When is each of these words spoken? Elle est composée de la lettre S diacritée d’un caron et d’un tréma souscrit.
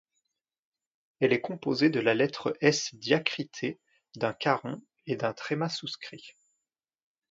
Elle 1.19 1.31
est 1.31 1.41
composée 1.41 1.91
de 1.91 1.99
la 1.99 2.15
lettre 2.15 2.57
S 2.59 2.95
diacritée 2.95 3.79
d’un 4.15 4.33
caron 4.33 4.81
et 5.05 5.15
d’un 5.15 5.33
tréma 5.33 5.69
souscrit. 5.69 6.31